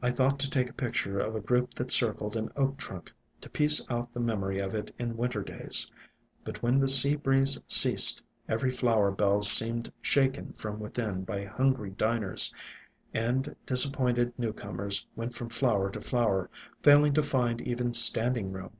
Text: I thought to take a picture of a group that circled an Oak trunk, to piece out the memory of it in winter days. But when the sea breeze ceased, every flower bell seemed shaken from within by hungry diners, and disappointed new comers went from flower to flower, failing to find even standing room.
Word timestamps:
I 0.00 0.12
thought 0.12 0.38
to 0.38 0.48
take 0.48 0.70
a 0.70 0.72
picture 0.72 1.18
of 1.18 1.34
a 1.34 1.40
group 1.40 1.74
that 1.74 1.90
circled 1.90 2.36
an 2.36 2.52
Oak 2.54 2.76
trunk, 2.76 3.10
to 3.40 3.50
piece 3.50 3.84
out 3.90 4.14
the 4.14 4.20
memory 4.20 4.60
of 4.60 4.72
it 4.72 4.94
in 5.00 5.16
winter 5.16 5.42
days. 5.42 5.90
But 6.44 6.62
when 6.62 6.78
the 6.78 6.86
sea 6.86 7.16
breeze 7.16 7.60
ceased, 7.66 8.22
every 8.48 8.70
flower 8.70 9.10
bell 9.10 9.42
seemed 9.42 9.90
shaken 10.00 10.52
from 10.52 10.78
within 10.78 11.24
by 11.24 11.44
hungry 11.44 11.90
diners, 11.90 12.54
and 13.12 13.56
disappointed 13.66 14.32
new 14.38 14.52
comers 14.52 15.04
went 15.16 15.34
from 15.34 15.48
flower 15.48 15.90
to 15.90 16.00
flower, 16.00 16.48
failing 16.80 17.12
to 17.14 17.22
find 17.24 17.60
even 17.62 17.92
standing 17.94 18.52
room. 18.52 18.70